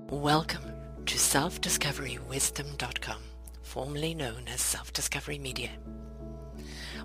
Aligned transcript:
Welcome 0.00 0.72
to 1.06 1.16
self-discoverywisdom.com, 1.16 3.22
formerly 3.62 4.12
known 4.12 4.48
as 4.52 4.60
Self-Discovery 4.60 5.38
Media. 5.38 5.70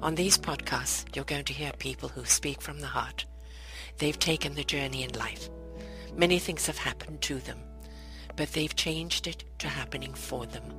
On 0.01 0.15
these 0.15 0.39
podcasts, 0.39 1.05
you're 1.15 1.23
going 1.23 1.45
to 1.45 1.53
hear 1.53 1.71
people 1.73 2.09
who 2.09 2.25
speak 2.25 2.63
from 2.63 2.79
the 2.79 2.87
heart. 2.87 3.27
They've 3.99 4.17
taken 4.17 4.55
the 4.55 4.63
journey 4.63 5.03
in 5.03 5.11
life. 5.11 5.51
Many 6.15 6.39
things 6.39 6.65
have 6.65 6.79
happened 6.79 7.21
to 7.21 7.35
them, 7.35 7.59
but 8.35 8.53
they've 8.53 8.75
changed 8.75 9.27
it 9.27 9.43
to 9.59 9.67
happening 9.67 10.15
for 10.15 10.47
them. 10.47 10.73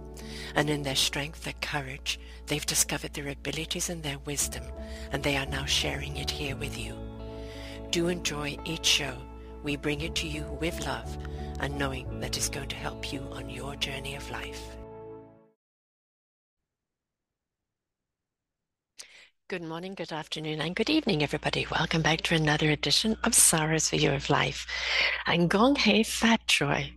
And 0.56 0.68
in 0.68 0.82
their 0.82 0.96
strength, 0.96 1.44
their 1.44 1.54
courage, 1.62 2.18
they've 2.48 2.66
discovered 2.66 3.14
their 3.14 3.28
abilities 3.28 3.88
and 3.88 4.02
their 4.02 4.18
wisdom, 4.18 4.64
and 5.12 5.22
they 5.22 5.36
are 5.36 5.46
now 5.46 5.64
sharing 5.64 6.16
it 6.16 6.32
here 6.32 6.56
with 6.56 6.76
you. 6.76 6.96
Do 7.90 8.08
enjoy 8.08 8.58
each 8.64 8.84
show. 8.84 9.16
We 9.62 9.76
bring 9.76 10.00
it 10.00 10.16
to 10.16 10.26
you 10.26 10.42
with 10.60 10.84
love 10.84 11.16
and 11.60 11.78
knowing 11.78 12.20
that 12.20 12.36
it's 12.36 12.48
going 12.48 12.68
to 12.68 12.76
help 12.76 13.12
you 13.12 13.20
on 13.32 13.48
your 13.48 13.76
journey 13.76 14.16
of 14.16 14.30
life. 14.30 14.76
Good 19.48 19.62
morning, 19.62 19.94
good 19.94 20.12
afternoon, 20.12 20.60
and 20.60 20.76
good 20.76 20.88
evening, 20.88 21.24
everybody. 21.24 21.66
Welcome 21.70 22.02
back 22.02 22.20
to 22.22 22.36
another 22.36 22.70
edition 22.70 23.16
of 23.24 23.34
Sarah's 23.34 23.90
View 23.90 24.12
of 24.12 24.30
Life. 24.30 24.64
And 25.26 25.50
Gong 25.50 25.74
Hei 25.74 26.04
Fat 26.04 26.46
Choi. 26.46 26.92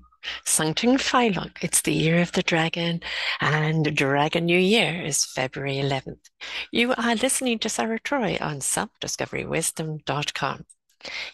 Sanctum 0.46 0.98
Philok, 0.98 1.58
it's 1.62 1.82
the 1.82 1.92
year 1.92 2.22
of 2.22 2.32
the 2.32 2.44
dragon, 2.44 3.02
and 3.42 3.94
Dragon 3.96 4.46
New 4.46 4.60
Year 4.60 5.02
is 5.02 5.26
February 5.26 5.78
11th. 5.78 6.30
You 6.72 6.94
are 6.94 7.16
listening 7.16 7.58
to 7.60 7.68
Sarah 7.70 8.00
Troy 8.00 8.38
on 8.40 8.60
selfdiscoverywisdom.com. 8.60 10.66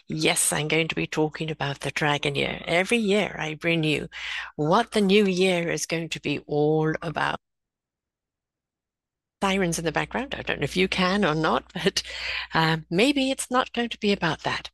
Yes, 0.08 0.52
I'm 0.52 0.68
going 0.68 0.88
to 0.90 0.96
be 0.96 1.08
talking 1.08 1.50
about 1.52 1.80
the 1.82 1.92
dragon 1.92 2.36
year. 2.36 2.62
Every 2.66 2.98
year 2.98 3.36
I 3.40 3.56
bring 3.56 3.84
you 3.84 4.10
what 4.56 4.92
the 4.92 5.02
new 5.02 5.26
year 5.26 5.70
is 5.70 5.86
going 5.86 6.10
to 6.10 6.20
be 6.22 6.40
all 6.48 6.94
about. 7.02 7.40
Sirens 9.42 9.80
in 9.80 9.86
the 9.86 9.92
background. 9.92 10.36
I 10.38 10.42
don't 10.42 10.60
know 10.60 10.66
if 10.66 10.76
you 10.78 10.88
can 10.88 11.24
or 11.24 11.36
not, 11.36 11.72
but 11.74 12.04
um, 12.54 12.86
maybe 12.90 13.32
it's 13.32 13.50
not 13.50 13.72
going 13.74 13.90
to 13.90 14.00
be 14.00 14.12
about 14.12 14.42
that. 14.44 14.70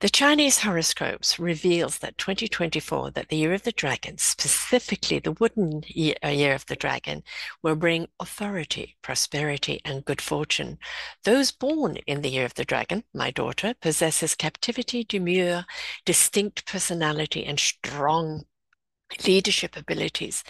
The 0.00 0.08
Chinese 0.08 0.60
horoscopes 0.60 1.40
reveals 1.40 1.98
that 1.98 2.18
2024, 2.18 3.10
that 3.10 3.30
the 3.30 3.36
year 3.36 3.52
of 3.52 3.64
the 3.64 3.72
dragon, 3.72 4.16
specifically 4.16 5.18
the 5.18 5.32
wooden 5.32 5.82
year, 5.88 6.14
uh, 6.24 6.28
year, 6.28 6.54
of 6.54 6.66
the 6.66 6.76
dragon, 6.76 7.24
will 7.64 7.74
bring 7.74 8.06
authority, 8.20 8.96
prosperity, 9.02 9.80
and 9.84 10.04
good 10.04 10.20
fortune. 10.20 10.78
Those 11.24 11.50
born 11.50 11.96
in 12.06 12.22
the 12.22 12.30
year 12.30 12.44
of 12.44 12.54
the 12.54 12.64
dragon, 12.64 13.02
my 13.12 13.32
daughter, 13.32 13.74
possesses 13.80 14.36
captivity, 14.36 15.02
demure, 15.02 15.64
distinct 16.04 16.64
personality, 16.64 17.44
and 17.44 17.58
strong 17.58 18.44
leadership 19.26 19.76
abilities. 19.76 20.44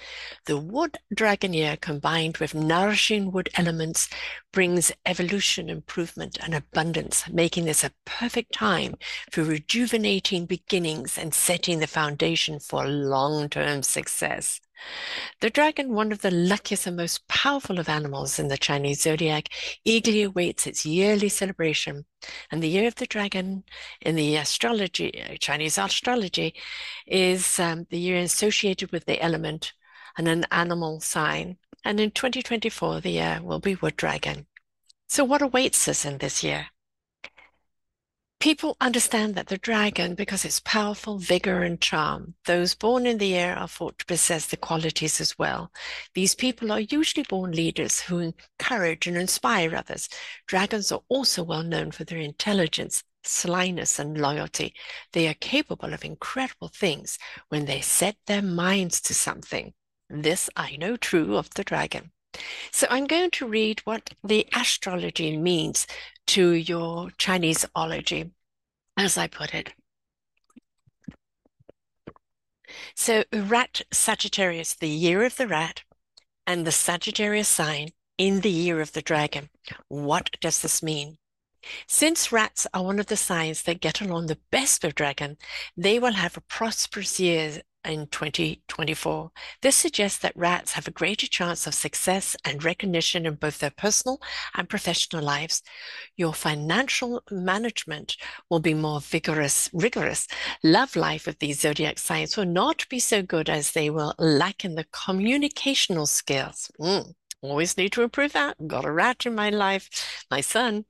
The 0.47 0.57
wood 0.57 0.99
dragon 1.15 1.53
year 1.53 1.77
combined 1.77 2.39
with 2.39 2.55
nourishing 2.55 3.33
wood 3.33 3.49
elements 3.57 4.09
brings 4.53 4.93
evolution, 5.07 5.71
improvement, 5.71 6.39
and 6.43 6.55
abundance, 6.55 7.29
making 7.29 7.65
this 7.67 7.85
a 7.85 7.93
perfect 8.05 8.53
time 8.53 8.95
for 9.31 9.45
rejuvenating 9.45 10.47
beginnings 10.47 11.19
and 11.19 11.33
setting 11.35 11.79
the 11.81 11.87
foundation 11.87 12.59
for 12.59 12.87
long-term 12.87 13.83
success. 13.83 14.61
The 15.41 15.51
dragon, 15.51 15.93
one 15.93 16.13
of 16.13 16.23
the 16.23 16.31
luckiest 16.31 16.87
and 16.87 16.97
most 16.97 17.27
powerful 17.29 17.79
of 17.79 17.89
animals 17.89 18.39
in 18.39 18.49
the 18.49 18.59
Chinese 18.59 19.03
zodiac, 19.03 19.49
eagerly 19.85 20.23
awaits 20.23 20.67
its 20.67 20.85
yearly 20.85 21.29
celebration. 21.29 22.07
And 22.51 22.63
the 22.63 22.69
year 22.69 22.87
of 22.89 22.97
the 22.97 23.07
dragon 23.07 23.65
in 24.01 24.17
the 24.17 24.37
astrology, 24.37 25.23
uh, 25.23 25.37
Chinese 25.39 25.79
astrology, 25.79 26.55
is 27.07 27.59
um, 27.59 27.87
the 27.91 27.99
year 27.99 28.19
associated 28.19 28.93
with 28.93 29.05
the 29.05 29.21
element 29.23 29.73
and 30.17 30.29
an 30.29 30.45
animal 30.51 31.01
sign. 31.01 31.59
And 31.85 32.01
in 32.01 32.11
2024, 32.11 33.01
the 33.01 33.11
year 33.11 33.41
will 33.43 33.61
be 33.61 33.77
wood 33.77 33.97
dragon. 33.97 34.47
So 35.09 35.25
what 35.25 35.43
awaits 35.43 35.89
us 35.89 36.05
in 36.05 36.19
this 36.19 36.43
year? 36.43 36.69
People 38.41 38.77
understand 38.81 39.35
that 39.35 39.49
the 39.49 39.59
dragon, 39.59 40.15
because 40.15 40.45
its 40.45 40.61
powerful 40.61 41.19
vigor 41.19 41.65
and 41.65 41.81
charm, 41.81 42.35
those 42.45 42.73
born 42.73 43.05
in 43.05 43.19
the 43.19 43.35
air 43.35 43.57
are 43.57 43.67
thought 43.67 43.99
to 43.99 44.07
possess 44.07 44.47
the 44.47 44.57
qualities 44.57 45.21
as 45.21 45.37
well. 45.37 45.73
These 46.15 46.37
people 46.37 46.71
are 46.71 46.79
usually 46.79 47.25
born 47.25 47.51
leaders 47.51 47.99
who 47.99 48.21
encourage 48.21 49.09
and 49.09 49.17
inspire 49.17 49.75
others. 49.75 50.09
Dragons 50.47 50.93
are 50.93 51.01
also 51.09 51.43
well 51.43 51.65
known 51.65 51.91
for 51.91 52.05
their 52.05 52.19
intelligence, 52.19 53.03
slyness, 53.25 53.99
and 53.99 54.17
loyalty. 54.17 54.73
They 55.13 55.27
are 55.27 55.35
capable 55.35 55.93
of 55.93 56.05
incredible 56.05 56.69
things 56.69 57.19
when 57.49 57.65
they 57.65 57.81
set 57.81 58.19
their 58.29 58.43
minds 58.43 59.01
to 59.03 59.15
something. 59.15 59.75
This 60.09 60.49
I 60.57 60.77
know 60.77 60.97
true 60.97 61.37
of 61.37 61.51
the 61.55 61.65
dragon. 61.65 62.13
So 62.71 62.87
I'm 62.89 63.07
going 63.07 63.31
to 63.33 63.49
read 63.49 63.81
what 63.81 64.15
the 64.23 64.47
astrology 64.55 65.37
means 65.37 65.89
to 66.29 66.53
your 66.53 67.11
Chinese 67.17 67.65
ology, 67.75 68.31
as 68.97 69.17
I 69.17 69.29
put 69.29 69.55
it. 69.55 69.73
So 72.95 73.25
rat 73.33 73.81
Sagittarius, 73.91 74.75
the 74.75 74.89
year 74.89 75.25
of 75.25 75.37
the 75.37 75.49
rat, 75.49 75.83
and 76.47 76.67
the 76.67 76.73
Sagittarius 76.73 77.49
sign 77.49 77.89
in 78.19 78.41
the 78.41 78.51
year 78.51 78.81
of 78.81 78.93
the 78.93 79.01
dragon. 79.01 79.49
What 79.89 80.31
does 80.41 80.61
this 80.61 80.83
mean? 80.83 81.17
Since 81.87 82.31
rats 82.31 82.67
are 82.75 82.85
one 82.85 82.99
of 82.99 83.07
the 83.07 83.17
signs 83.17 83.63
that 83.63 83.81
get 83.81 84.01
along 84.01 84.27
the 84.27 84.39
best 84.51 84.85
with 84.85 84.95
dragon, 84.95 85.39
they 85.77 85.99
will 85.99 86.13
have 86.13 86.37
a 86.37 86.43
prosperous 86.43 87.19
year 87.19 87.63
in 87.85 88.07
2024. 88.09 89.31
This 89.63 89.77
suggests 89.77 90.19
that 90.19 90.37
rats 90.37 90.73
have 90.73 90.89
a 90.89 90.93
greater 90.93 91.27
chance 91.27 91.67
of 91.67 91.75
success 91.75 92.37
and 92.45 92.65
recognition 92.65 93.27
in 93.27 93.35
both 93.35 93.59
their 93.59 93.71
personal 93.71 94.21
and 94.55 94.69
professional 94.69 95.23
lives. 95.23 95.63
Your 96.17 96.35
financial 96.35 97.23
management 97.31 98.17
will 98.51 98.61
be 98.61 98.75
more 98.75 99.01
vigorous, 99.01 99.71
rigorous. 99.73 100.27
Love 100.63 100.97
life 100.97 101.27
of 101.27 101.39
these 101.39 101.61
zodiac 101.61 101.99
signs 101.99 102.37
will 102.37 102.47
not 102.47 102.89
be 102.89 102.99
so 102.99 103.23
good 103.23 103.49
as 103.49 103.73
they 103.73 103.91
will 103.91 104.15
lack 104.19 104.65
in 104.65 104.75
the 104.75 104.85
communicational 104.85 106.07
skills. 106.07 106.71
Mm. 106.81 107.15
Always 107.41 107.77
need 107.77 107.93
to 107.93 108.03
improve 108.03 108.33
that. 108.33 108.57
Got 108.67 108.85
a 108.85 108.91
rat 108.91 109.25
in 109.25 109.35
my 109.35 109.51
life, 109.51 110.25
my 110.31 110.41
son. 110.41 110.85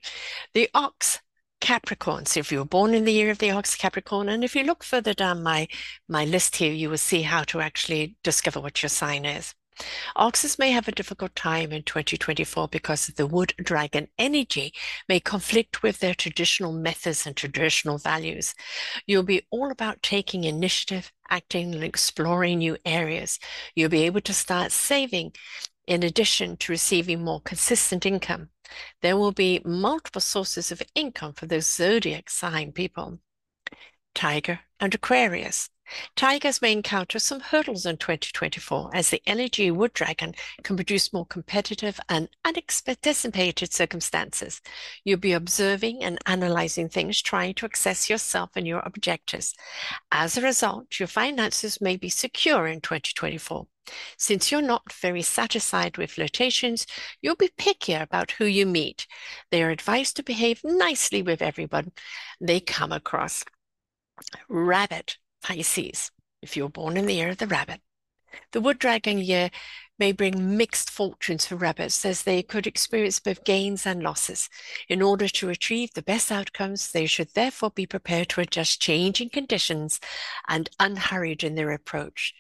The 0.54 0.70
ox 0.72 1.20
Capricorn. 1.68 2.24
So 2.24 2.40
if 2.40 2.50
you 2.50 2.60
were 2.60 2.64
born 2.64 2.94
in 2.94 3.04
the 3.04 3.12
year 3.12 3.30
of 3.30 3.36
the 3.36 3.50
ox 3.50 3.76
Capricorn, 3.76 4.30
and 4.30 4.42
if 4.42 4.56
you 4.56 4.62
look 4.62 4.82
further 4.82 5.12
down 5.12 5.42
my, 5.42 5.68
my 6.08 6.24
list 6.24 6.56
here, 6.56 6.72
you 6.72 6.88
will 6.88 6.96
see 6.96 7.20
how 7.20 7.42
to 7.42 7.60
actually 7.60 8.16
discover 8.24 8.58
what 8.58 8.82
your 8.82 8.88
sign 8.88 9.26
is. 9.26 9.54
Oxes 10.16 10.58
may 10.58 10.70
have 10.70 10.88
a 10.88 10.92
difficult 10.92 11.36
time 11.36 11.70
in 11.70 11.82
2024 11.82 12.68
because 12.68 13.08
the 13.08 13.26
wood 13.26 13.52
dragon 13.58 14.08
energy 14.16 14.72
may 15.10 15.20
conflict 15.20 15.82
with 15.82 15.98
their 15.98 16.14
traditional 16.14 16.72
methods 16.72 17.26
and 17.26 17.36
traditional 17.36 17.98
values. 17.98 18.54
You'll 19.06 19.22
be 19.22 19.46
all 19.50 19.70
about 19.70 20.02
taking 20.02 20.44
initiative, 20.44 21.12
acting, 21.28 21.74
and 21.74 21.84
exploring 21.84 22.60
new 22.60 22.78
areas. 22.86 23.38
You'll 23.76 23.90
be 23.90 24.04
able 24.04 24.22
to 24.22 24.32
start 24.32 24.72
saving 24.72 25.34
in 25.88 26.02
addition 26.02 26.54
to 26.58 26.70
receiving 26.70 27.24
more 27.24 27.40
consistent 27.40 28.04
income. 28.04 28.50
There 29.00 29.16
will 29.16 29.32
be 29.32 29.62
multiple 29.64 30.20
sources 30.20 30.70
of 30.70 30.82
income 30.94 31.32
for 31.32 31.46
those 31.46 31.66
zodiac 31.66 32.28
sign 32.28 32.72
people. 32.72 33.20
Tiger 34.14 34.60
and 34.78 34.94
Aquarius. 34.94 35.70
Tigers 36.14 36.60
may 36.60 36.72
encounter 36.72 37.18
some 37.18 37.40
hurdles 37.40 37.86
in 37.86 37.96
2024 37.96 38.90
as 38.92 39.08
the 39.08 39.22
energy 39.26 39.70
wood 39.70 39.94
dragon 39.94 40.34
can 40.62 40.76
produce 40.76 41.14
more 41.14 41.24
competitive 41.24 41.98
and 42.10 42.28
unanticipated 42.44 43.72
circumstances. 43.72 44.60
You'll 45.04 45.18
be 45.18 45.32
observing 45.32 46.04
and 46.04 46.18
analyzing 46.26 46.90
things, 46.90 47.22
trying 47.22 47.54
to 47.54 47.64
access 47.64 48.10
yourself 48.10 48.50
and 48.54 48.66
your 48.66 48.82
objectives. 48.84 49.54
As 50.12 50.36
a 50.36 50.42
result, 50.42 50.98
your 51.00 51.08
finances 51.08 51.80
may 51.80 51.96
be 51.96 52.10
secure 52.10 52.66
in 52.66 52.82
2024. 52.82 53.66
Since 54.16 54.50
you're 54.50 54.62
not 54.62 54.92
very 54.92 55.22
satisfied 55.22 55.96
with 55.96 56.12
flirtations, 56.12 56.86
you'll 57.20 57.36
be 57.36 57.50
pickier 57.58 58.02
about 58.02 58.32
who 58.32 58.44
you 58.44 58.66
meet. 58.66 59.06
They 59.50 59.62
are 59.62 59.70
advised 59.70 60.16
to 60.16 60.22
behave 60.22 60.62
nicely 60.64 61.22
with 61.22 61.42
everyone 61.42 61.92
they 62.40 62.60
come 62.60 62.92
across. 62.92 63.44
Rabbit 64.48 65.18
Pisces, 65.42 66.10
if 66.42 66.56
you're 66.56 66.68
born 66.68 66.96
in 66.96 67.06
the 67.06 67.14
year 67.14 67.30
of 67.30 67.38
the 67.38 67.46
rabbit. 67.46 67.80
The 68.52 68.60
wood 68.60 68.78
dragon 68.78 69.18
year 69.18 69.50
may 69.98 70.12
bring 70.12 70.56
mixed 70.56 70.90
fortunes 70.90 71.46
for 71.46 71.56
rabbits 71.56 72.04
as 72.04 72.22
they 72.22 72.42
could 72.42 72.66
experience 72.66 73.20
both 73.20 73.44
gains 73.44 73.86
and 73.86 74.02
losses. 74.02 74.48
In 74.88 75.02
order 75.02 75.28
to 75.28 75.50
achieve 75.50 75.92
the 75.94 76.02
best 76.02 76.30
outcomes, 76.30 76.92
they 76.92 77.06
should 77.06 77.34
therefore 77.34 77.70
be 77.70 77.86
prepared 77.86 78.28
to 78.30 78.40
adjust 78.40 78.80
changing 78.80 79.30
conditions 79.30 80.00
and 80.48 80.70
unhurried 80.78 81.42
in 81.42 81.54
their 81.54 81.72
approach. 81.72 82.34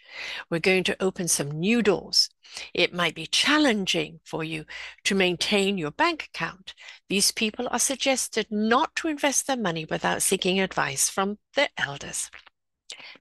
We're 0.50 0.60
going 0.60 0.84
to 0.84 1.02
open 1.02 1.28
some 1.28 1.50
new 1.50 1.82
doors. 1.82 2.30
It 2.72 2.94
might 2.94 3.14
be 3.14 3.26
challenging 3.26 4.20
for 4.24 4.42
you 4.42 4.64
to 5.04 5.14
maintain 5.14 5.78
your 5.78 5.90
bank 5.90 6.30
account. 6.32 6.74
These 7.08 7.32
people 7.32 7.68
are 7.70 7.78
suggested 7.78 8.46
not 8.50 8.96
to 8.96 9.08
invest 9.08 9.46
their 9.46 9.56
money 9.56 9.84
without 9.84 10.22
seeking 10.22 10.60
advice 10.60 11.08
from 11.08 11.38
their 11.54 11.68
elders. 11.76 12.30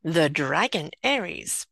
The 0.04 0.30
dragon 0.30 0.92
Aries. 1.04 1.68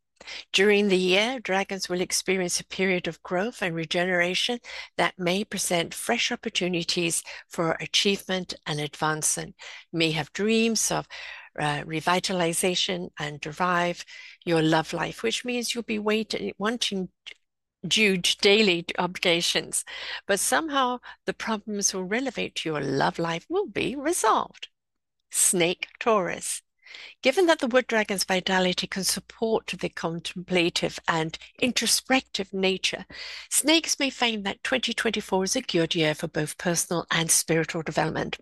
During 0.52 0.88
the 0.88 0.98
year, 0.98 1.40
dragons 1.40 1.90
will 1.90 2.02
experience 2.02 2.60
a 2.60 2.66
period 2.66 3.08
of 3.08 3.22
growth 3.24 3.62
and 3.62 3.76
regeneration 3.76 4.60
that 4.98 5.18
may 5.18 5.44
present 5.44 5.94
fresh 5.94 6.32
opportunities 6.32 7.24
for 7.50 7.78
achievement 7.80 8.54
and 8.66 8.80
advancement. 8.80 9.56
You 9.92 10.00
may 10.00 10.12
have 10.12 10.34
dreams 10.34 10.92
of 10.92 11.08
uh, 11.60 11.84
revitalization 11.84 13.10
and 13.20 13.40
derive 13.40 14.04
your 14.46 14.62
love 14.62 14.94
life, 14.94 15.24
which 15.24 15.46
means 15.46 15.74
you'll 15.74 15.84
be 15.84 16.00
waiting, 16.00 16.52
wanting 16.58 17.10
huge 17.94 18.38
daily 18.38 18.86
obligations, 18.98 19.86
but 20.28 20.40
somehow 20.40 21.00
the 21.26 21.34
problems 21.34 21.94
will 21.94 22.04
relevate 22.04 22.56
to 22.56 22.70
your 22.70 22.82
love 22.82 23.20
life 23.20 23.46
will 23.50 23.68
be 23.68 23.96
resolved. 23.96 24.70
Snake 25.32 25.88
Taurus. 26.00 26.62
Given 27.22 27.48
that 27.48 27.60
the 27.60 27.68
wood 27.68 27.88
dragon's 27.88 28.24
vitality 28.24 28.88
can 28.88 29.04
support 29.04 29.68
the 29.68 29.90
contemplative 29.90 31.00
and 31.08 31.38
introspective 31.60 32.54
nature, 32.54 33.06
snakes 33.50 34.00
may 34.00 34.10
find 34.10 34.44
that 34.46 34.64
2024 34.64 35.44
is 35.44 35.56
a 35.56 35.62
good 35.62 35.96
year 35.96 36.14
for 36.14 36.28
both 36.28 36.58
personal 36.58 37.06
and 37.12 37.32
spiritual 37.32 37.82
development. 37.82 38.38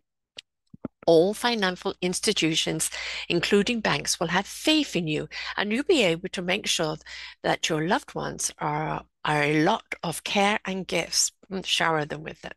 All 1.06 1.34
financial 1.34 1.94
institutions, 2.01 2.90
including 3.28 3.81
banks, 3.81 4.19
will 4.19 4.28
have 4.28 4.48
faith 4.48 4.96
in 4.96 5.07
you, 5.07 5.28
and 5.57 5.72
you'll 5.72 5.84
be 5.84 6.04
able 6.04 6.30
to 6.30 6.42
make 6.42 6.68
sure 6.68 6.98
that 7.44 7.68
your 7.68 7.88
loved 7.88 8.16
ones 8.16 8.51
are, 8.60 9.04
are 9.25 9.44
a 9.44 9.63
lot 9.63 9.96
of 10.01 10.24
care 10.24 10.60
and 10.66 10.88
gifts. 10.88 11.31
Shower 11.63 12.06
them 12.06 12.24
with 12.24 12.46
it. 12.46 12.54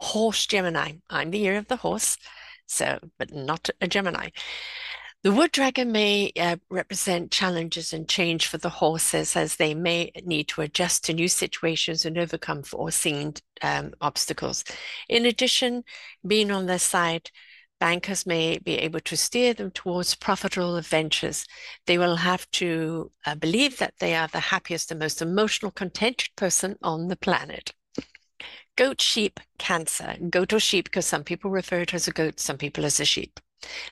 Horse 0.00 0.46
Gemini. 0.46 0.92
I'm 1.10 1.30
the 1.30 1.38
year 1.38 1.56
of 1.56 1.66
the 1.66 1.76
horse, 1.76 2.16
so, 2.66 3.00
but 3.18 3.32
not 3.32 3.70
a 3.80 3.88
Gemini. 3.88 4.28
The 5.24 5.32
wood 5.32 5.50
dragon 5.50 5.90
may 5.90 6.30
uh, 6.38 6.58
represent 6.70 7.32
challenges 7.32 7.92
and 7.92 8.08
change 8.08 8.46
for 8.46 8.56
the 8.56 8.68
horses 8.68 9.34
as 9.34 9.56
they 9.56 9.74
may 9.74 10.12
need 10.24 10.46
to 10.48 10.60
adjust 10.60 11.04
to 11.04 11.12
new 11.12 11.26
situations 11.26 12.04
and 12.04 12.16
overcome 12.16 12.62
foreseen 12.62 13.34
um, 13.60 13.94
obstacles. 14.00 14.62
In 15.08 15.26
addition, 15.26 15.82
being 16.24 16.52
on 16.52 16.66
their 16.66 16.78
side, 16.78 17.32
bankers 17.80 18.26
may 18.26 18.58
be 18.58 18.74
able 18.74 19.00
to 19.00 19.16
steer 19.16 19.54
them 19.54 19.72
towards 19.72 20.14
profitable 20.14 20.76
adventures. 20.76 21.46
They 21.86 21.98
will 21.98 22.16
have 22.16 22.48
to 22.52 23.10
uh, 23.26 23.34
believe 23.34 23.78
that 23.78 23.94
they 23.98 24.14
are 24.14 24.28
the 24.28 24.38
happiest 24.38 24.92
and 24.92 25.00
most 25.00 25.20
emotional, 25.20 25.72
contented 25.72 26.28
person 26.36 26.76
on 26.80 27.08
the 27.08 27.16
planet. 27.16 27.72
Goat, 28.76 29.00
sheep, 29.00 29.40
cancer. 29.58 30.16
Goat 30.30 30.52
or 30.52 30.60
sheep, 30.60 30.84
because 30.84 31.06
some 31.06 31.24
people 31.24 31.50
refer 31.50 31.78
to 31.78 31.82
it 31.82 31.94
as 31.94 32.06
a 32.06 32.12
goat, 32.12 32.38
some 32.38 32.56
people 32.56 32.84
as 32.84 33.00
a 33.00 33.04
sheep. 33.04 33.40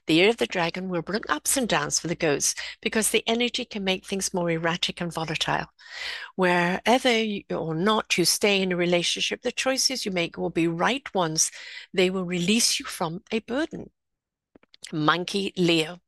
The 0.06 0.14
year 0.14 0.30
of 0.30 0.36
the 0.36 0.46
dragon 0.46 0.88
will 0.88 1.02
bring 1.02 1.22
ups 1.28 1.56
and 1.56 1.68
downs 1.68 1.98
for 1.98 2.08
the 2.08 2.14
goats 2.14 2.54
because 2.80 3.10
the 3.10 3.24
energy 3.26 3.64
can 3.64 3.84
make 3.84 4.06
things 4.06 4.32
more 4.32 4.50
erratic 4.50 5.00
and 5.00 5.12
volatile. 5.12 5.66
Wherever 6.36 7.22
you, 7.22 7.42
or 7.50 7.74
not 7.74 8.16
you 8.16 8.24
stay 8.24 8.62
in 8.62 8.72
a 8.72 8.76
relationship, 8.76 9.42
the 9.42 9.52
choices 9.52 10.06
you 10.06 10.12
make 10.12 10.36
will 10.36 10.50
be 10.50 10.68
right 10.68 11.12
ones. 11.14 11.50
They 11.92 12.10
will 12.10 12.24
release 12.24 12.78
you 12.78 12.86
from 12.86 13.22
a 13.30 13.40
burden. 13.40 13.90
Monkey 14.92 15.52
Leo. 15.56 16.00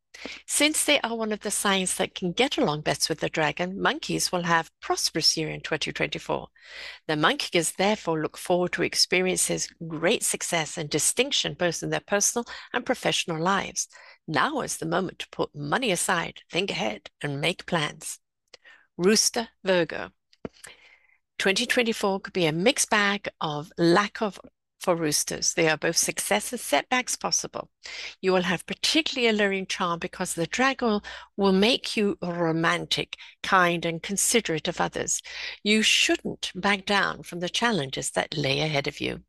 Since 0.46 0.84
they 0.84 1.00
are 1.00 1.16
one 1.16 1.32
of 1.32 1.40
the 1.40 1.50
signs 1.50 1.96
that 1.96 2.14
can 2.14 2.32
get 2.32 2.58
along 2.58 2.82
best 2.82 3.08
with 3.08 3.20
the 3.20 3.28
dragon, 3.28 3.80
monkeys 3.80 4.32
will 4.32 4.42
have 4.42 4.70
prosperous 4.80 5.36
year 5.36 5.48
in 5.48 5.60
2024. 5.60 6.48
The 7.06 7.16
monkeys 7.16 7.72
therefore 7.72 8.20
look 8.20 8.36
forward 8.36 8.72
to 8.72 8.82
experiences 8.82 9.68
great 9.86 10.22
success 10.22 10.76
and 10.76 10.90
distinction 10.90 11.54
both 11.54 11.82
in 11.82 11.90
their 11.90 12.00
personal 12.00 12.44
and 12.72 12.84
professional 12.84 13.40
lives. 13.40 13.88
Now 14.26 14.60
is 14.60 14.76
the 14.76 14.86
moment 14.86 15.20
to 15.20 15.28
put 15.30 15.54
money 15.54 15.90
aside, 15.90 16.42
think 16.50 16.70
ahead, 16.70 17.10
and 17.22 17.40
make 17.40 17.66
plans. 17.66 18.18
Rooster 18.96 19.48
Virgo. 19.64 20.10
2024 21.38 22.20
could 22.20 22.32
be 22.32 22.46
a 22.46 22.52
mixed 22.52 22.90
bag 22.90 23.28
of 23.40 23.72
lack 23.78 24.20
of 24.20 24.40
for 24.88 24.96
roosters. 24.96 25.52
They 25.52 25.68
are 25.68 25.76
both 25.76 25.98
success 25.98 26.50
and 26.50 26.58
setbacks 26.58 27.14
possible. 27.14 27.68
You 28.22 28.32
will 28.32 28.44
have 28.44 28.64
particularly 28.64 29.28
alluring 29.28 29.66
charm 29.66 29.98
because 29.98 30.32
the 30.32 30.46
dragon 30.46 31.00
will 31.36 31.52
make 31.52 31.94
you 31.94 32.16
romantic, 32.22 33.18
kind, 33.42 33.84
and 33.84 34.02
considerate 34.02 34.66
of 34.66 34.80
others. 34.80 35.20
You 35.62 35.82
shouldn't 35.82 36.52
back 36.54 36.86
down 36.86 37.22
from 37.22 37.40
the 37.40 37.50
challenges 37.50 38.12
that 38.12 38.34
lay 38.34 38.60
ahead 38.60 38.86
of 38.86 38.98
you. 38.98 39.24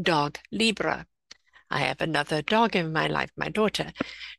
Dog 0.00 0.38
Libra. 0.52 1.08
I 1.70 1.80
have 1.80 2.00
another 2.00 2.40
dog 2.40 2.74
in 2.74 2.92
my 2.92 3.06
life, 3.06 3.30
my 3.36 3.48
daughter. 3.48 3.92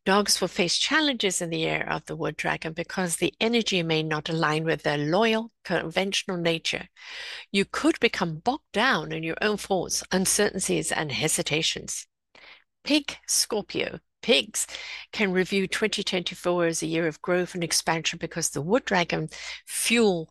Dogs 0.06 0.42
will 0.42 0.48
face 0.48 0.78
challenges 0.78 1.42
in 1.42 1.52
the 1.52 1.60
year 1.60 1.86
of 1.88 2.06
the 2.06 2.16
wood 2.16 2.36
dragon 2.38 2.74
because 2.74 3.18
the 3.18 3.34
energy 3.40 3.84
may 3.84 4.02
not 4.02 4.30
align 4.30 4.64
with 4.64 4.84
their 4.84 4.98
loyal, 4.98 5.52
conventional 5.64 6.38
nature. 6.38 6.88
You 7.52 7.66
could 7.66 8.00
become 8.00 8.40
bogged 8.40 8.72
down 8.74 9.12
in 9.12 9.24
your 9.24 9.38
own 9.42 9.58
thoughts, 9.58 10.04
uncertainties, 10.12 10.92
and 10.92 11.12
hesitations. 11.12 12.08
Pig 12.84 13.18
Scorpio. 13.28 14.00
Pigs 14.22 14.68
can 15.14 15.32
review 15.32 15.66
2024 15.66 16.66
as 16.66 16.84
a 16.84 16.88
year 16.88 17.08
of 17.08 17.22
growth 17.22 17.54
and 17.54 17.64
expansion 17.64 18.20
because 18.20 18.50
the 18.50 18.62
wood 18.62 18.84
dragon 18.84 19.30
fuel 19.66 20.30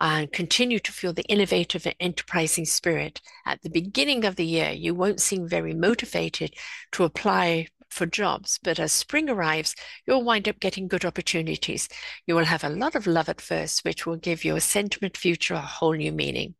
and 0.00 0.32
continue 0.32 0.78
to 0.78 0.92
feel 0.92 1.12
the 1.12 1.24
innovative 1.24 1.86
and 1.86 1.94
enterprising 2.00 2.64
spirit. 2.64 3.20
At 3.46 3.62
the 3.62 3.70
beginning 3.70 4.24
of 4.24 4.36
the 4.36 4.46
year, 4.46 4.70
you 4.70 4.94
won't 4.94 5.20
seem 5.20 5.46
very 5.46 5.74
motivated 5.74 6.54
to 6.92 7.04
apply 7.04 7.68
for 7.90 8.06
jobs, 8.06 8.58
but 8.62 8.78
as 8.78 8.92
spring 8.92 9.28
arrives, 9.28 9.74
you'll 10.06 10.22
wind 10.22 10.48
up 10.48 10.60
getting 10.60 10.88
good 10.88 11.04
opportunities. 11.04 11.88
You 12.26 12.34
will 12.36 12.44
have 12.44 12.64
a 12.64 12.68
lot 12.68 12.94
of 12.94 13.06
love 13.06 13.28
at 13.28 13.40
first, 13.40 13.84
which 13.84 14.06
will 14.06 14.16
give 14.16 14.44
your 14.44 14.60
sentiment 14.60 15.16
future 15.16 15.54
a 15.54 15.60
whole 15.60 15.94
new 15.94 16.12
meaning. 16.12 16.54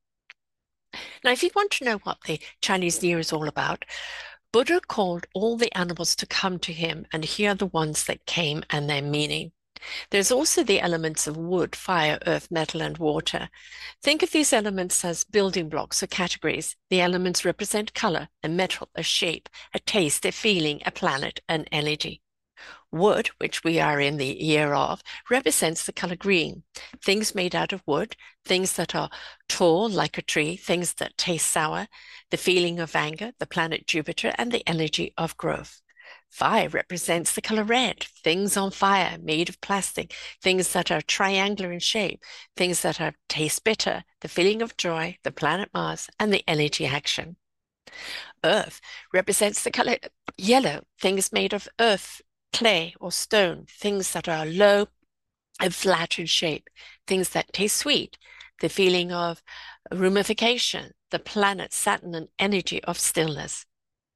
Now, 1.24 1.30
if 1.30 1.42
you 1.42 1.50
want 1.54 1.70
to 1.72 1.84
know 1.84 1.98
what 1.98 2.18
the 2.26 2.40
Chinese 2.60 3.00
New 3.00 3.10
Year 3.10 3.18
is 3.20 3.32
all 3.32 3.46
about, 3.46 3.84
Buddha 4.52 4.80
called 4.80 5.26
all 5.32 5.56
the 5.56 5.72
animals 5.76 6.16
to 6.16 6.26
come 6.26 6.58
to 6.58 6.72
him, 6.72 7.06
and 7.12 7.24
here 7.24 7.52
are 7.52 7.54
the 7.54 7.66
ones 7.66 8.04
that 8.04 8.26
came 8.26 8.64
and 8.68 8.90
their 8.90 9.02
meaning. 9.02 9.52
There's 10.10 10.30
also 10.30 10.62
the 10.62 10.80
elements 10.80 11.26
of 11.26 11.36
wood, 11.36 11.74
fire, 11.74 12.18
earth, 12.26 12.50
metal, 12.50 12.82
and 12.82 12.98
water. 12.98 13.48
Think 14.02 14.22
of 14.22 14.32
these 14.32 14.52
elements 14.52 15.04
as 15.04 15.24
building 15.24 15.68
blocks 15.68 16.02
or 16.02 16.06
categories. 16.06 16.76
The 16.90 17.00
elements 17.00 17.44
represent 17.44 17.94
color, 17.94 18.28
a 18.42 18.48
metal, 18.48 18.88
a 18.94 19.02
shape, 19.02 19.48
a 19.74 19.78
taste, 19.78 20.24
a 20.24 20.32
feeling, 20.32 20.82
a 20.84 20.90
planet, 20.90 21.40
an 21.48 21.64
energy. 21.72 22.22
Wood, 22.92 23.28
which 23.38 23.62
we 23.62 23.78
are 23.78 24.00
in 24.00 24.16
the 24.16 24.26
year 24.26 24.74
of, 24.74 25.02
represents 25.30 25.86
the 25.86 25.92
color 25.92 26.16
green. 26.16 26.64
Things 27.02 27.34
made 27.34 27.54
out 27.54 27.72
of 27.72 27.82
wood, 27.86 28.16
things 28.44 28.74
that 28.74 28.94
are 28.94 29.10
tall 29.48 29.88
like 29.88 30.18
a 30.18 30.22
tree, 30.22 30.56
things 30.56 30.94
that 30.94 31.16
taste 31.16 31.46
sour, 31.46 31.86
the 32.30 32.36
feeling 32.36 32.80
of 32.80 32.96
anger, 32.96 33.32
the 33.38 33.46
planet 33.46 33.86
Jupiter, 33.86 34.32
and 34.36 34.50
the 34.50 34.68
energy 34.68 35.14
of 35.16 35.36
growth. 35.36 35.80
Fire 36.30 36.68
represents 36.68 37.34
the 37.34 37.42
color 37.42 37.64
red, 37.64 38.04
things 38.04 38.56
on 38.56 38.70
fire 38.70 39.18
made 39.20 39.48
of 39.48 39.60
plastic, 39.60 40.14
things 40.40 40.72
that 40.72 40.90
are 40.90 41.00
triangular 41.00 41.72
in 41.72 41.80
shape, 41.80 42.22
things 42.56 42.82
that 42.82 43.00
are 43.00 43.14
taste 43.28 43.64
bitter, 43.64 44.04
the 44.20 44.28
feeling 44.28 44.62
of 44.62 44.76
joy, 44.76 45.18
the 45.24 45.32
planet 45.32 45.68
Mars, 45.74 46.08
and 46.20 46.32
the 46.32 46.44
energy 46.46 46.86
action. 46.86 47.36
Earth 48.44 48.80
represents 49.12 49.64
the 49.64 49.72
color 49.72 49.96
yellow, 50.38 50.84
things 51.00 51.32
made 51.32 51.52
of 51.52 51.68
earth, 51.80 52.22
clay, 52.52 52.94
or 53.00 53.10
stone, 53.10 53.66
things 53.68 54.12
that 54.12 54.28
are 54.28 54.46
low 54.46 54.86
and 55.60 55.74
flat 55.74 56.18
in 56.18 56.26
shape, 56.26 56.70
things 57.06 57.30
that 57.30 57.52
taste 57.52 57.76
sweet, 57.76 58.16
the 58.60 58.68
feeling 58.68 59.12
of 59.12 59.42
rumification, 59.92 60.92
the 61.10 61.18
planet 61.18 61.72
Saturn, 61.72 62.14
and 62.14 62.28
energy 62.38 62.82
of 62.84 62.98
stillness. 62.98 63.66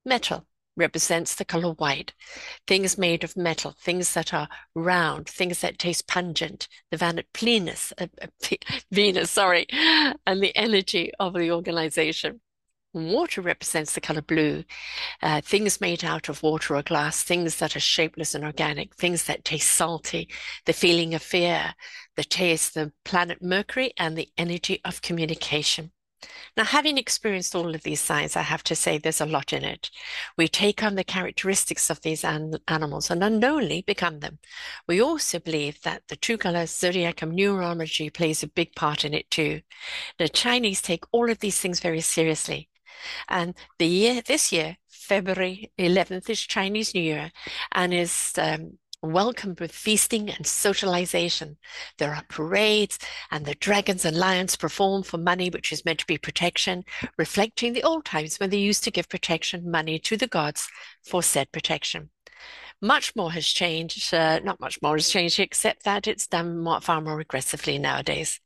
Metal 0.04 0.46
represents 0.76 1.34
the 1.34 1.44
color 1.44 1.72
white. 1.72 2.12
Things 2.66 2.98
made 2.98 3.24
of 3.24 3.36
metal, 3.36 3.74
things 3.80 4.14
that 4.14 4.34
are 4.34 4.48
round, 4.74 5.28
things 5.28 5.60
that 5.60 5.78
taste 5.78 6.06
pungent, 6.06 6.68
the 6.90 6.96
Vanet 6.96 7.26
Plenus, 7.32 7.92
uh, 7.98 8.06
uh 8.22 8.26
Venus, 8.90 9.30
sorry, 9.30 9.66
and 10.26 10.42
the 10.42 10.54
energy 10.56 11.12
of 11.18 11.34
the 11.34 11.50
organization. 11.50 12.40
Water 12.92 13.40
represents 13.40 13.94
the 13.94 14.00
color 14.00 14.22
blue, 14.22 14.62
uh, 15.20 15.40
things 15.40 15.80
made 15.80 16.04
out 16.04 16.28
of 16.28 16.44
water 16.44 16.76
or 16.76 16.82
glass, 16.82 17.24
things 17.24 17.56
that 17.56 17.74
are 17.74 17.80
shapeless 17.80 18.36
and 18.36 18.44
organic, 18.44 18.94
things 18.94 19.24
that 19.24 19.44
taste 19.44 19.72
salty, 19.72 20.28
the 20.64 20.72
feeling 20.72 21.12
of 21.12 21.20
fear, 21.20 21.74
the 22.16 22.22
taste, 22.22 22.74
the 22.74 22.92
planet 23.04 23.42
Mercury, 23.42 23.92
and 23.98 24.16
the 24.16 24.28
energy 24.38 24.80
of 24.84 25.02
communication. 25.02 25.90
Now, 26.56 26.64
having 26.64 26.98
experienced 26.98 27.54
all 27.54 27.74
of 27.74 27.82
these 27.82 28.00
signs, 28.00 28.36
I 28.36 28.42
have 28.42 28.62
to 28.64 28.74
say 28.74 28.98
there's 28.98 29.20
a 29.20 29.26
lot 29.26 29.52
in 29.52 29.64
it. 29.64 29.90
We 30.36 30.48
take 30.48 30.82
on 30.82 30.94
the 30.94 31.04
characteristics 31.04 31.90
of 31.90 32.00
these 32.00 32.24
an 32.24 32.56
animals 32.68 33.10
and 33.10 33.22
unknowingly 33.22 33.82
become 33.82 34.20
them. 34.20 34.38
We 34.86 35.00
also 35.00 35.38
believe 35.38 35.80
that 35.82 36.02
the 36.08 36.16
true 36.16 36.36
color 36.36 36.66
zodiac 36.66 37.22
and 37.22 37.32
numerology 37.32 38.12
plays 38.12 38.42
a 38.42 38.48
big 38.48 38.74
part 38.74 39.04
in 39.04 39.14
it 39.14 39.30
too. 39.30 39.62
The 40.18 40.28
Chinese 40.28 40.82
take 40.82 41.04
all 41.12 41.30
of 41.30 41.40
these 41.40 41.58
things 41.60 41.80
very 41.80 42.00
seriously. 42.00 42.68
And 43.28 43.54
the 43.78 43.86
year, 43.86 44.22
this 44.22 44.52
year, 44.52 44.76
February 44.88 45.70
11th 45.78 46.30
is 46.30 46.40
Chinese 46.40 46.94
New 46.94 47.02
Year 47.02 47.30
and 47.72 47.92
is 47.92 48.32
um, 48.38 48.78
welcomed 49.04 49.60
with 49.60 49.72
feasting 49.72 50.30
and 50.30 50.46
socialization. 50.46 51.56
There 51.98 52.14
are 52.14 52.24
parades, 52.28 52.98
and 53.30 53.44
the 53.44 53.54
dragons 53.54 54.04
and 54.04 54.16
lions 54.16 54.56
perform 54.56 55.02
for 55.02 55.18
money, 55.18 55.50
which 55.50 55.72
is 55.72 55.84
meant 55.84 56.00
to 56.00 56.06
be 56.06 56.18
protection, 56.18 56.84
reflecting 57.18 57.72
the 57.72 57.82
old 57.82 58.04
times 58.04 58.38
when 58.38 58.50
they 58.50 58.58
used 58.58 58.84
to 58.84 58.90
give 58.90 59.08
protection 59.08 59.70
money 59.70 59.98
to 60.00 60.16
the 60.16 60.26
gods 60.26 60.68
for 61.02 61.22
said 61.22 61.52
protection. 61.52 62.10
Much 62.80 63.14
more 63.16 63.32
has 63.32 63.46
changed. 63.46 64.12
Uh, 64.12 64.40
not 64.40 64.60
much 64.60 64.80
more 64.82 64.96
has 64.96 65.08
changed, 65.08 65.40
except 65.40 65.84
that 65.84 66.06
it's 66.06 66.26
done 66.26 66.58
more, 66.58 66.80
far 66.80 67.00
more 67.00 67.20
aggressively 67.20 67.78
nowadays. 67.78 68.40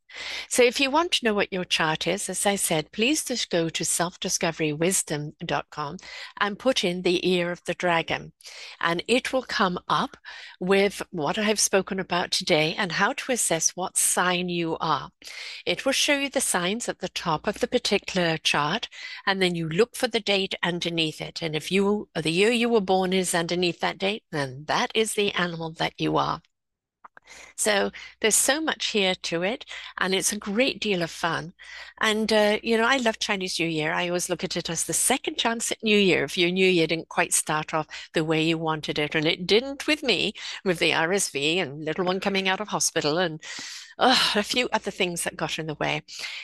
So 0.48 0.62
if 0.62 0.80
you 0.80 0.90
want 0.90 1.12
to 1.12 1.24
know 1.24 1.34
what 1.34 1.52
your 1.52 1.64
chart 1.64 2.06
is, 2.06 2.28
as 2.28 2.46
I 2.46 2.56
said, 2.56 2.92
please 2.92 3.24
just 3.24 3.50
go 3.50 3.68
to 3.68 3.84
selfdiscoverywisdom.com 3.84 5.96
and 6.40 6.58
put 6.58 6.84
in 6.84 7.02
the 7.02 7.28
ear 7.28 7.52
of 7.52 7.62
the 7.64 7.74
dragon. 7.74 8.32
And 8.80 9.02
it 9.06 9.32
will 9.32 9.42
come 9.42 9.78
up 9.88 10.16
with 10.60 11.02
what 11.10 11.38
I've 11.38 11.60
spoken 11.60 12.00
about 12.00 12.30
today 12.30 12.74
and 12.76 12.92
how 12.92 13.12
to 13.12 13.32
assess 13.32 13.76
what 13.76 13.96
sign 13.96 14.48
you 14.48 14.76
are. 14.80 15.10
It 15.66 15.84
will 15.84 15.92
show 15.92 16.16
you 16.16 16.30
the 16.30 16.40
signs 16.40 16.88
at 16.88 17.00
the 17.00 17.08
top 17.08 17.46
of 17.46 17.60
the 17.60 17.68
particular 17.68 18.38
chart, 18.38 18.88
and 19.26 19.42
then 19.42 19.54
you 19.54 19.68
look 19.68 19.96
for 19.96 20.08
the 20.08 20.20
date 20.20 20.54
underneath 20.62 21.20
it. 21.20 21.42
And 21.42 21.54
if 21.54 21.70
you 21.70 22.08
the 22.14 22.30
year 22.30 22.50
you 22.50 22.68
were 22.68 22.80
born 22.80 23.12
is 23.12 23.34
underneath 23.34 23.80
that 23.80 23.98
date, 23.98 24.24
then 24.32 24.64
that 24.66 24.90
is 24.94 25.14
the 25.14 25.32
animal 25.32 25.72
that 25.72 25.94
you 25.98 26.16
are. 26.16 26.40
So 27.56 27.90
there's 28.20 28.34
so 28.34 28.60
much 28.60 28.86
here 28.88 29.14
to 29.14 29.42
it, 29.42 29.64
and 29.98 30.14
it's 30.14 30.32
a 30.32 30.38
great 30.38 30.80
deal 30.80 31.02
of 31.02 31.10
fun. 31.10 31.54
And, 32.00 32.32
uh, 32.32 32.58
you 32.62 32.76
know, 32.78 32.86
I 32.86 32.98
love 32.98 33.18
Chinese 33.18 33.58
New 33.58 33.66
Year. 33.66 33.92
I 33.92 34.08
always 34.08 34.28
look 34.28 34.44
at 34.44 34.56
it 34.56 34.70
as 34.70 34.84
the 34.84 34.92
second 34.92 35.38
chance 35.38 35.72
at 35.72 35.82
New 35.82 35.98
Year 35.98 36.24
if 36.24 36.38
your 36.38 36.50
New 36.50 36.68
Year 36.68 36.86
didn't 36.86 37.08
quite 37.08 37.32
start 37.32 37.74
off 37.74 37.86
the 38.14 38.24
way 38.24 38.42
you 38.42 38.58
wanted 38.58 38.98
it. 38.98 39.14
And 39.14 39.26
it 39.26 39.46
didn't 39.46 39.86
with 39.86 40.02
me, 40.02 40.34
with 40.64 40.78
the 40.78 40.92
RSV 40.92 41.58
and 41.58 41.84
little 41.84 42.04
one 42.04 42.20
coming 42.20 42.48
out 42.48 42.60
of 42.60 42.68
hospital 42.68 43.18
and 43.18 43.42
a 43.98 44.42
few 44.42 44.68
other 44.72 44.90
things 44.90 45.24
that 45.24 45.36
got 45.36 45.58
in 45.58 45.66
the 45.66 45.74
way. 45.74 46.02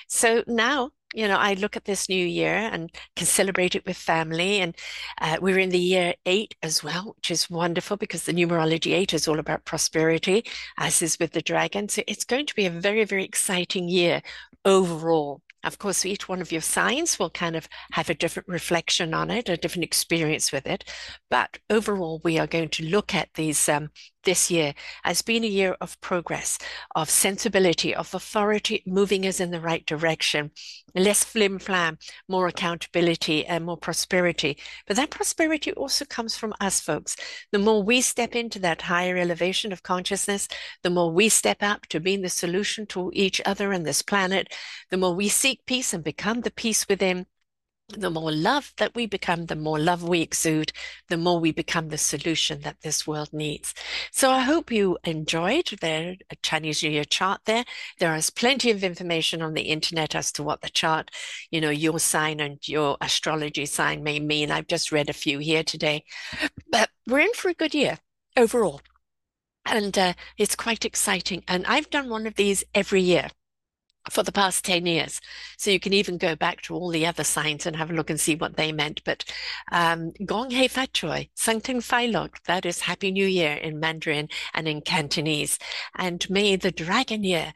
So 0.08 0.42
now 0.46 0.90
you 1.14 1.28
know, 1.28 1.36
I 1.36 1.54
look 1.54 1.76
at 1.76 1.84
this 1.84 2.08
new 2.08 2.26
year 2.26 2.54
and 2.54 2.90
can 3.14 3.26
celebrate 3.26 3.74
it 3.74 3.86
with 3.86 3.96
family. 3.96 4.58
And 4.58 4.76
uh, 5.20 5.38
we're 5.40 5.60
in 5.60 5.70
the 5.70 5.78
year 5.78 6.14
eight 6.26 6.56
as 6.62 6.82
well, 6.82 7.14
which 7.16 7.30
is 7.30 7.48
wonderful 7.48 7.96
because 7.96 8.24
the 8.24 8.32
numerology 8.32 8.92
eight 8.92 9.14
is 9.14 9.28
all 9.28 9.38
about 9.38 9.64
prosperity, 9.64 10.44
as 10.76 11.00
is 11.02 11.18
with 11.18 11.32
the 11.32 11.40
dragon. 11.42 11.88
So 11.88 12.02
it's 12.08 12.24
going 12.24 12.46
to 12.46 12.54
be 12.54 12.66
a 12.66 12.70
very, 12.70 13.04
very 13.04 13.24
exciting 13.24 13.88
year 13.88 14.22
overall. 14.64 15.40
Of 15.62 15.78
course, 15.78 16.04
each 16.04 16.28
one 16.28 16.42
of 16.42 16.52
your 16.52 16.60
signs 16.60 17.18
will 17.18 17.30
kind 17.30 17.56
of 17.56 17.68
have 17.92 18.10
a 18.10 18.14
different 18.14 18.48
reflection 18.48 19.14
on 19.14 19.30
it, 19.30 19.48
a 19.48 19.56
different 19.56 19.84
experience 19.84 20.52
with 20.52 20.66
it. 20.66 20.84
But 21.30 21.58
overall, 21.70 22.20
we 22.22 22.38
are 22.38 22.46
going 22.46 22.68
to 22.70 22.84
look 22.84 23.14
at 23.14 23.32
these 23.34 23.66
um, 23.68 23.88
this 24.24 24.50
year 24.50 24.74
has 25.04 25.22
been 25.22 25.44
a 25.44 25.48
year 25.48 25.76
of 25.80 26.00
progress, 26.00 26.58
of 26.94 27.10
sensibility, 27.10 27.94
of 27.94 28.14
authority 28.14 28.82
moving 28.86 29.26
us 29.26 29.40
in 29.40 29.50
the 29.50 29.60
right 29.60 29.84
direction, 29.86 30.50
less 30.94 31.24
flim 31.24 31.58
flam, 31.58 31.98
more 32.28 32.46
accountability, 32.46 33.46
and 33.46 33.64
more 33.64 33.76
prosperity. 33.76 34.58
But 34.86 34.96
that 34.96 35.10
prosperity 35.10 35.72
also 35.72 36.04
comes 36.04 36.36
from 36.36 36.54
us, 36.60 36.80
folks. 36.80 37.16
The 37.52 37.58
more 37.58 37.82
we 37.82 38.00
step 38.00 38.34
into 38.34 38.58
that 38.60 38.82
higher 38.82 39.16
elevation 39.16 39.72
of 39.72 39.82
consciousness, 39.82 40.48
the 40.82 40.90
more 40.90 41.12
we 41.12 41.28
step 41.28 41.62
up 41.62 41.86
to 41.86 42.00
being 42.00 42.22
the 42.22 42.28
solution 42.28 42.86
to 42.86 43.10
each 43.14 43.40
other 43.44 43.72
and 43.72 43.86
this 43.86 44.02
planet, 44.02 44.52
the 44.90 44.96
more 44.96 45.14
we 45.14 45.28
seek 45.28 45.66
peace 45.66 45.92
and 45.92 46.04
become 46.04 46.40
the 46.40 46.50
peace 46.50 46.86
within 46.88 47.26
the 47.88 48.10
more 48.10 48.32
love 48.32 48.72
that 48.78 48.94
we 48.94 49.06
become, 49.06 49.46
the 49.46 49.56
more 49.56 49.78
love 49.78 50.02
we 50.02 50.22
exude, 50.22 50.72
the 51.08 51.16
more 51.16 51.38
we 51.38 51.52
become 51.52 51.88
the 51.88 51.98
solution 51.98 52.60
that 52.60 52.80
this 52.80 53.06
world 53.06 53.28
needs. 53.32 53.74
So 54.10 54.30
I 54.30 54.40
hope 54.40 54.72
you 54.72 54.98
enjoyed 55.04 55.66
the 55.80 56.16
Chinese 56.42 56.82
New 56.82 56.90
Year 56.90 57.04
chart 57.04 57.42
there. 57.44 57.64
There 57.98 58.14
is 58.14 58.30
plenty 58.30 58.70
of 58.70 58.82
information 58.82 59.42
on 59.42 59.54
the 59.54 59.62
internet 59.62 60.14
as 60.14 60.32
to 60.32 60.42
what 60.42 60.62
the 60.62 60.70
chart, 60.70 61.10
you 61.50 61.60
know, 61.60 61.70
your 61.70 61.98
sign 61.98 62.40
and 62.40 62.66
your 62.66 62.96
astrology 63.00 63.66
sign 63.66 64.02
may 64.02 64.18
mean. 64.18 64.50
I've 64.50 64.66
just 64.66 64.92
read 64.92 65.10
a 65.10 65.14
few 65.14 65.38
here 65.38 65.62
today, 65.62 66.04
but 66.70 66.88
we're 67.06 67.20
in 67.20 67.34
for 67.34 67.50
a 67.50 67.54
good 67.54 67.74
year 67.74 67.98
overall. 68.36 68.80
And 69.66 69.96
uh, 69.98 70.14
it's 70.36 70.56
quite 70.56 70.84
exciting. 70.84 71.42
And 71.48 71.66
I've 71.66 71.90
done 71.90 72.08
one 72.08 72.26
of 72.26 72.34
these 72.34 72.64
every 72.74 73.00
year 73.00 73.28
for 74.10 74.22
the 74.22 74.32
past 74.32 74.64
10 74.64 74.86
years. 74.86 75.20
So 75.56 75.70
you 75.70 75.80
can 75.80 75.92
even 75.92 76.18
go 76.18 76.36
back 76.36 76.62
to 76.62 76.74
all 76.74 76.90
the 76.90 77.06
other 77.06 77.24
signs 77.24 77.66
and 77.66 77.76
have 77.76 77.90
a 77.90 77.94
look 77.94 78.10
and 78.10 78.20
see 78.20 78.34
what 78.34 78.56
they 78.56 78.72
meant. 78.72 79.02
But 79.04 79.24
um, 79.72 80.12
Gong 80.24 80.50
Hei 80.50 80.68
Fat 80.68 80.92
Choi, 80.92 81.28
Sangting 81.36 81.82
Fai 81.82 82.06
Lok, 82.06 82.42
that 82.44 82.66
is 82.66 82.80
Happy 82.80 83.10
New 83.10 83.26
Year 83.26 83.54
in 83.54 83.80
Mandarin 83.80 84.28
and 84.52 84.68
in 84.68 84.80
Cantonese. 84.82 85.58
And 85.96 86.28
may 86.28 86.56
the 86.56 86.70
dragon 86.70 87.24
year 87.24 87.52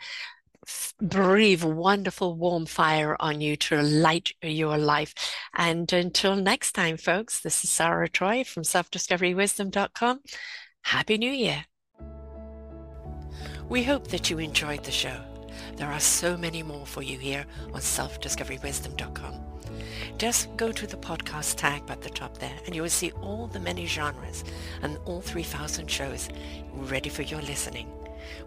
breathe 1.00 1.64
wonderful 1.64 2.34
warm 2.34 2.66
fire 2.66 3.16
on 3.20 3.40
you 3.40 3.56
to 3.56 3.82
light 3.82 4.32
your 4.42 4.76
life. 4.76 5.14
And 5.54 5.90
until 5.92 6.36
next 6.36 6.72
time, 6.72 6.96
folks, 6.96 7.40
this 7.40 7.64
is 7.64 7.70
Sarah 7.70 8.08
Troy 8.08 8.44
from 8.44 8.64
selfdiscoverywisdom.com. 8.64 10.20
Happy 10.82 11.18
New 11.18 11.30
Year. 11.30 11.64
We 13.68 13.84
hope 13.84 14.08
that 14.08 14.30
you 14.30 14.38
enjoyed 14.38 14.84
the 14.84 14.90
show. 14.90 15.22
There 15.76 15.90
are 15.90 16.00
so 16.00 16.36
many 16.36 16.62
more 16.62 16.86
for 16.86 17.02
you 17.02 17.18
here 17.18 17.46
on 17.72 17.80
selfdiscoverywisdom.com. 17.80 19.34
Just 20.16 20.56
go 20.56 20.72
to 20.72 20.86
the 20.86 20.96
podcast 20.96 21.56
tag 21.56 21.82
at 21.88 22.02
the 22.02 22.10
top 22.10 22.38
there 22.38 22.58
and 22.66 22.74
you 22.74 22.82
will 22.82 22.88
see 22.88 23.12
all 23.22 23.46
the 23.46 23.60
many 23.60 23.86
genres 23.86 24.44
and 24.82 24.98
all 25.04 25.20
3,000 25.20 25.88
shows 25.88 26.28
ready 26.72 27.08
for 27.08 27.22
your 27.22 27.42
listening. 27.42 27.88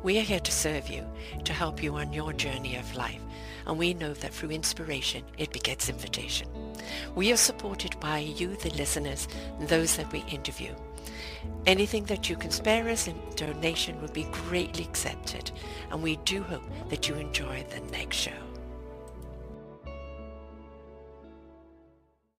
We 0.03 0.19
are 0.19 0.23
here 0.23 0.39
to 0.39 0.51
serve 0.51 0.89
you, 0.89 1.05
to 1.43 1.53
help 1.53 1.81
you 1.81 1.95
on 1.95 2.13
your 2.13 2.33
journey 2.33 2.75
of 2.75 2.95
life, 2.95 3.21
and 3.65 3.77
we 3.77 3.93
know 3.93 4.13
that 4.13 4.33
through 4.33 4.51
inspiration, 4.51 5.23
it 5.37 5.51
begets 5.51 5.89
invitation. 5.89 6.47
We 7.15 7.31
are 7.31 7.37
supported 7.37 7.99
by 7.99 8.19
you, 8.19 8.55
the 8.57 8.69
listeners, 8.71 9.27
and 9.59 9.67
those 9.67 9.97
that 9.97 10.11
we 10.11 10.19
interview. 10.29 10.73
Anything 11.65 12.05
that 12.05 12.29
you 12.29 12.35
can 12.35 12.51
spare 12.51 12.89
us 12.89 13.07
in 13.07 13.15
donation 13.35 14.01
would 14.01 14.13
be 14.13 14.23
greatly 14.31 14.83
accepted, 14.83 15.51
and 15.91 16.01
we 16.01 16.17
do 16.17 16.43
hope 16.43 16.63
that 16.89 17.07
you 17.07 17.15
enjoy 17.15 17.65
the 17.69 17.81
next 17.91 18.17
show. 18.17 18.50